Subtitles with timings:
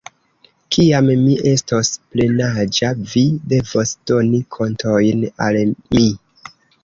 [0.75, 6.07] Kiam mi estos plenaĝa vi devos doni kontojn al mi.